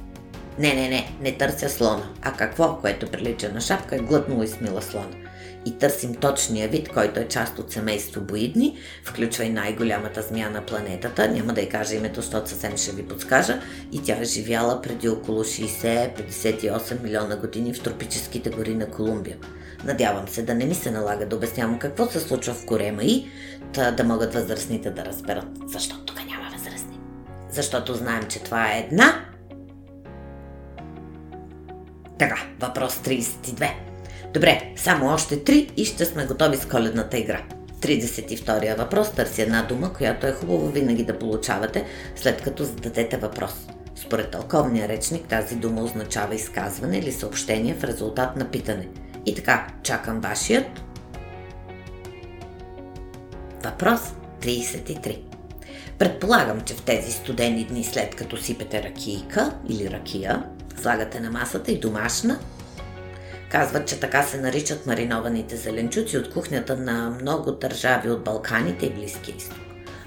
не, 0.58 0.74
не, 0.74 0.88
не, 0.88 1.16
не 1.20 1.32
търся 1.32 1.68
слона. 1.68 2.08
А 2.22 2.32
какво, 2.32 2.76
което 2.76 3.10
прилича 3.10 3.52
на 3.52 3.60
шапка, 3.60 3.96
е 3.96 3.98
глътнало 3.98 4.42
и 4.42 4.48
смила 4.48 4.82
слона. 4.82 5.25
И 5.66 5.78
търсим 5.78 6.14
точния 6.14 6.68
вид, 6.68 6.88
който 6.88 7.20
е 7.20 7.28
част 7.28 7.58
от 7.58 7.72
семейство 7.72 8.20
боидни, 8.20 8.78
включва 9.04 9.44
и 9.44 9.50
най-голямата 9.50 10.22
змия 10.22 10.50
на 10.50 10.66
планетата. 10.66 11.28
Няма 11.28 11.52
да 11.52 11.60
й 11.60 11.68
кажа 11.68 11.94
името, 11.94 12.20
защото 12.20 12.48
съвсем 12.48 12.76
ще 12.76 12.92
ви 12.92 13.08
подскажа. 13.08 13.60
И 13.92 14.02
тя 14.02 14.16
е 14.20 14.24
живяла 14.24 14.82
преди 14.82 15.08
около 15.08 15.44
60-58 15.44 17.02
милиона 17.02 17.36
години 17.36 17.74
в 17.74 17.82
тропическите 17.82 18.50
гори 18.50 18.74
на 18.74 18.90
Колумбия. 18.90 19.36
Надявам 19.84 20.28
се 20.28 20.42
да 20.42 20.54
не 20.54 20.64
ми 20.64 20.74
се 20.74 20.90
налага 20.90 21.26
да 21.26 21.36
обяснявам 21.36 21.78
какво 21.78 22.06
се 22.06 22.20
случва 22.20 22.54
в 22.54 22.66
корема 22.66 23.04
и 23.04 23.26
да, 23.74 23.90
да 23.92 24.04
могат 24.04 24.34
възрастните 24.34 24.90
да 24.90 25.04
разберат. 25.04 25.46
Защо 25.66 26.04
тук 26.04 26.16
няма 26.26 26.50
възрастни? 26.58 26.98
Защото 27.50 27.94
знаем, 27.94 28.22
че 28.28 28.42
това 28.42 28.72
е 28.72 28.78
една 28.78 29.26
така, 32.18 32.36
въпрос 32.60 32.94
32. 32.94 33.95
Добре, 34.36 34.72
само 34.76 35.06
още 35.06 35.44
три 35.44 35.70
и 35.76 35.84
ще 35.84 36.04
сме 36.04 36.26
готови 36.26 36.56
с 36.56 36.66
коледната 36.66 37.18
игра. 37.18 37.42
32-я 37.80 38.76
въпрос 38.76 39.12
търси 39.12 39.42
една 39.42 39.62
дума, 39.62 39.92
която 39.92 40.26
е 40.26 40.32
хубаво 40.32 40.68
винаги 40.68 41.04
да 41.04 41.18
получавате, 41.18 41.84
след 42.16 42.42
като 42.42 42.64
зададете 42.64 43.16
въпрос. 43.16 43.52
Според 43.94 44.30
тълковния 44.30 44.88
речник 44.88 45.28
тази 45.28 45.56
дума 45.56 45.82
означава 45.82 46.34
изказване 46.34 46.98
или 46.98 47.12
съобщение 47.12 47.74
в 47.74 47.84
резултат 47.84 48.36
на 48.36 48.50
питане. 48.50 48.88
И 49.26 49.34
така, 49.34 49.66
чакам 49.82 50.20
вашият. 50.20 50.66
Въпрос 53.64 54.00
33. 54.40 55.20
Предполагам, 55.98 56.60
че 56.60 56.74
в 56.74 56.82
тези 56.82 57.12
студени 57.12 57.64
дни 57.64 57.84
след 57.84 58.14
като 58.14 58.36
сипете 58.36 58.82
ракийка 58.82 59.52
или 59.68 59.90
ракия, 59.90 60.44
слагате 60.80 61.20
на 61.20 61.30
масата 61.30 61.72
и 61.72 61.80
домашна. 61.80 62.38
Казват, 63.50 63.88
че 63.88 64.00
така 64.00 64.22
се 64.22 64.40
наричат 64.40 64.86
маринованите 64.86 65.56
зеленчуци 65.56 66.18
от 66.18 66.30
кухнята 66.30 66.76
на 66.76 67.10
много 67.20 67.52
държави 67.52 68.10
от 68.10 68.24
Балканите 68.24 68.86
и 68.86 68.90
Близкия 68.90 69.36
изток. 69.36 69.58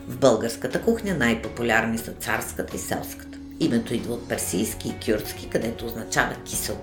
В 0.08 0.18
българската 0.18 0.82
кухня 0.82 1.14
най-популярни 1.14 1.98
са 1.98 2.12
царската 2.12 2.76
и 2.76 2.80
селската. 2.80 3.38
Името 3.60 3.94
идва 3.94 4.14
от 4.14 4.30
персийски 4.30 4.90
и 4.90 5.06
кюртски, 5.06 5.50
където 5.50 5.86
означава 5.86 6.36
кисело. 6.46 6.80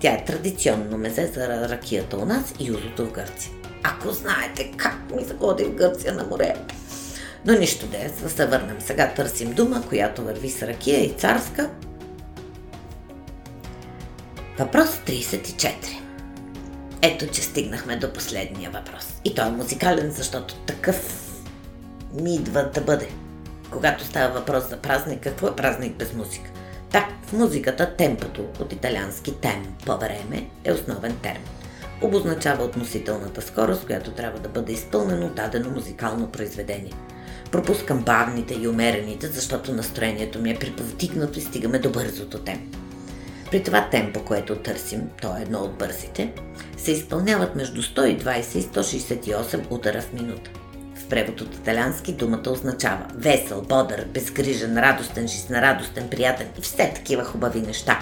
Тя 0.00 0.12
е 0.12 0.24
традиционно 0.24 0.98
мезе 0.98 1.26
за 1.26 1.68
ракията 1.68 2.16
у 2.16 2.24
нас 2.24 2.54
и 2.58 2.66
юзото 2.66 3.06
в 3.06 3.12
Гърция. 3.12 3.52
Ако 3.82 4.10
знаете 4.10 4.72
как 4.76 5.10
ми 5.16 5.24
заходи 5.24 5.64
в 5.64 5.74
Гърция 5.74 6.14
на 6.14 6.24
море. 6.24 6.54
Но 7.44 7.52
нищо 7.52 7.86
да 7.86 7.96
е, 7.96 8.10
да 8.22 8.30
се 8.30 8.46
върнем. 8.46 8.76
Сега 8.80 9.12
търсим 9.16 9.52
дума, 9.52 9.82
която 9.88 10.24
върви 10.24 10.50
с 10.50 10.62
ракия 10.62 11.04
и 11.04 11.10
царска, 11.10 11.70
Въпрос 14.58 14.88
34. 14.88 15.72
Ето, 17.02 17.26
че 17.26 17.42
стигнахме 17.42 17.96
до 17.96 18.12
последния 18.12 18.70
въпрос. 18.70 19.20
И 19.24 19.34
той 19.34 19.48
е 19.48 19.50
музикален, 19.50 20.10
защото 20.10 20.54
такъв 20.54 21.30
ми 22.14 22.34
идва 22.34 22.70
да 22.74 22.80
бъде. 22.80 23.08
Когато 23.70 24.04
става 24.04 24.34
въпрос 24.34 24.68
за 24.68 24.76
празник, 24.76 25.20
какво 25.20 25.48
е 25.48 25.56
празник 25.56 25.96
без 25.96 26.12
музика? 26.12 26.50
Так, 26.92 27.04
в 27.26 27.32
музиката 27.32 27.96
темпото 27.96 28.44
от 28.60 28.72
италиански 28.72 29.34
по 29.86 29.98
време 29.98 30.46
е 30.64 30.72
основен 30.72 31.16
термин. 31.16 31.48
Обозначава 32.02 32.64
относителната 32.64 33.42
скорост, 33.42 33.86
която 33.86 34.10
трябва 34.10 34.38
да 34.38 34.48
бъде 34.48 34.72
изпълнено 34.72 35.28
дадено 35.28 35.70
музикално 35.70 36.32
произведение. 36.32 36.92
Пропускам 37.52 37.98
бавните 37.98 38.54
и 38.54 38.68
умерените, 38.68 39.26
защото 39.26 39.72
настроението 39.72 40.38
ми 40.38 40.50
е 40.50 40.58
приповдигнато 40.58 41.38
и 41.38 41.42
стигаме 41.42 41.78
до 41.78 41.90
бързото 41.90 42.38
темпо. 42.38 42.85
При 43.56 43.62
това 43.62 43.88
темпо, 43.90 44.24
което 44.24 44.56
търсим, 44.56 45.10
то 45.22 45.36
е 45.36 45.42
едно 45.42 45.58
от 45.58 45.78
бързите, 45.78 46.32
се 46.76 46.92
изпълняват 46.92 47.56
между 47.56 47.82
120 47.82 48.58
и 48.58 48.62
168 48.62 49.70
удара 49.70 50.02
в 50.02 50.12
минута. 50.12 50.50
В 50.94 51.08
превод 51.08 51.40
от 51.40 51.54
италиански 51.54 52.12
думата 52.12 52.50
означава 52.50 53.06
весел, 53.14 53.62
бодър, 53.62 54.04
безгрижен, 54.04 54.78
радостен, 54.78 55.28
жизнерадостен, 55.28 56.08
приятен 56.08 56.46
и 56.58 56.60
все 56.60 56.92
такива 56.94 57.24
хубави 57.24 57.60
неща. 57.60 57.98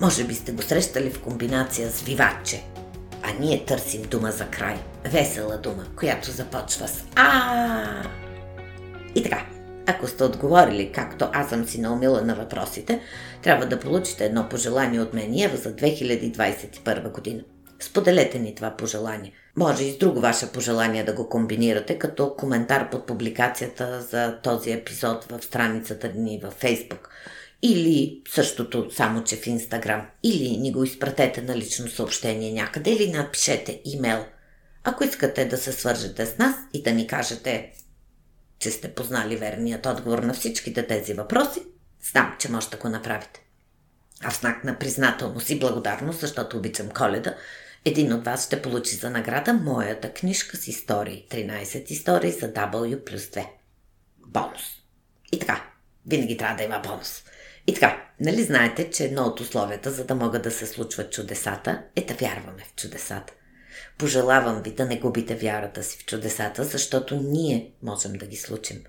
Може 0.00 0.24
би 0.24 0.34
сте 0.34 0.52
го 0.52 0.62
срещали 0.62 1.10
в 1.10 1.20
комбинация 1.20 1.90
с 1.90 2.02
виваче. 2.02 2.62
А 3.22 3.32
ние 3.40 3.64
търсим 3.64 4.02
дума 4.02 4.32
за 4.32 4.44
край. 4.44 4.76
Весела 5.04 5.58
дума, 5.58 5.84
която 5.96 6.30
започва 6.30 6.88
с 6.88 7.04
А. 7.16 8.02
И 9.14 9.22
така, 9.22 9.55
ако 9.86 10.06
сте 10.06 10.24
отговорили, 10.24 10.92
както 10.92 11.28
аз 11.32 11.48
съм 11.48 11.68
си 11.68 11.80
наумила 11.80 12.22
на 12.22 12.34
въпросите, 12.34 13.00
трябва 13.42 13.66
да 13.66 13.80
получите 13.80 14.24
едно 14.24 14.48
пожелание 14.48 15.00
от 15.00 15.14
мен 15.14 15.38
Ева 15.38 15.56
за 15.56 15.76
2021 15.76 17.12
година. 17.12 17.42
Споделете 17.80 18.38
ни 18.38 18.54
това 18.54 18.70
пожелание. 18.70 19.32
Може 19.56 19.84
и 19.84 19.92
с 19.92 19.98
друго 19.98 20.20
ваше 20.20 20.52
пожелание 20.52 21.04
да 21.04 21.12
го 21.12 21.28
комбинирате 21.28 21.98
като 21.98 22.34
коментар 22.34 22.90
под 22.90 23.06
публикацията 23.06 24.00
за 24.00 24.38
този 24.42 24.72
епизод 24.72 25.24
в 25.24 25.44
страницата 25.44 26.12
ни 26.16 26.40
във 26.42 26.60
Facebook. 26.60 27.08
Или 27.62 28.22
същото, 28.28 28.90
само 28.90 29.24
че 29.24 29.36
в 29.36 29.46
Инстаграм. 29.46 30.06
Или 30.22 30.56
ни 30.56 30.72
го 30.72 30.84
изпратете 30.84 31.42
на 31.42 31.56
лично 31.56 31.88
съобщение 31.88 32.52
някъде 32.52 32.90
или 32.90 33.12
напишете 33.12 33.80
имейл. 33.84 34.24
Ако 34.84 35.04
искате 35.04 35.44
да 35.44 35.56
се 35.56 35.72
свържете 35.72 36.26
с 36.26 36.38
нас 36.38 36.54
и 36.74 36.82
да 36.82 36.92
ни 36.92 37.06
кажете 37.06 37.72
че 38.58 38.70
сте 38.70 38.94
познали 38.94 39.36
верният 39.36 39.86
отговор 39.86 40.18
на 40.18 40.34
всичките 40.34 40.86
тези 40.86 41.14
въпроси, 41.14 41.62
знам, 42.10 42.36
че 42.38 42.50
може 42.50 42.70
да 42.70 42.76
го 42.76 42.88
направите. 42.88 43.46
А 44.22 44.30
в 44.30 44.40
знак 44.40 44.64
на 44.64 44.78
признателност 44.78 45.50
и 45.50 45.58
благодарност, 45.58 46.20
защото 46.20 46.56
обичам 46.56 46.90
коледа, 46.90 47.34
един 47.84 48.12
от 48.12 48.24
вас 48.24 48.46
ще 48.46 48.62
получи 48.62 48.94
за 48.94 49.10
награда 49.10 49.52
моята 49.52 50.12
книжка 50.12 50.56
с 50.56 50.68
истории. 50.68 51.26
13 51.30 51.90
истории 51.90 52.32
за 52.32 52.52
W 52.52 53.04
плюс 53.04 53.22
2. 53.22 53.46
Бонус. 54.26 54.62
И 55.32 55.38
така, 55.38 55.64
винаги 56.06 56.36
трябва 56.36 56.56
да 56.56 56.62
има 56.62 56.78
бонус. 56.78 57.24
И 57.66 57.74
така, 57.74 58.06
нали 58.20 58.42
знаете, 58.42 58.90
че 58.90 59.04
едно 59.04 59.22
от 59.22 59.40
условията, 59.40 59.90
за 59.90 60.04
да 60.04 60.14
могат 60.14 60.42
да 60.42 60.50
се 60.50 60.66
случват 60.66 61.12
чудесата, 61.12 61.82
е 61.96 62.04
да 62.04 62.14
вярваме 62.14 62.64
в 62.64 62.74
чудесата. 62.76 63.32
Пожелавам 63.98 64.62
ви 64.62 64.70
да 64.70 64.86
не 64.86 64.98
губите 64.98 65.34
вярата 65.34 65.82
си 65.82 65.98
в 65.98 66.06
чудесата, 66.06 66.64
защото 66.64 67.16
ние 67.16 67.72
можем 67.82 68.12
да 68.12 68.26
ги 68.26 68.36
случим. 68.36 68.84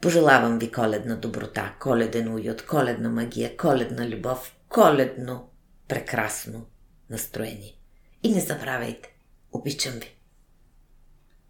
Пожелавам 0.00 0.58
ви 0.58 0.72
коледна 0.72 1.16
доброта, 1.16 1.74
коледен 1.80 2.34
уют, 2.34 2.66
коледна 2.66 3.08
магия, 3.08 3.56
коледна 3.56 4.08
любов, 4.08 4.56
коледно 4.68 5.48
прекрасно 5.88 6.66
настроение. 7.10 7.74
И 8.22 8.34
не 8.34 8.40
забравяйте, 8.40 9.14
обичам 9.52 9.92
ви. 9.92 10.17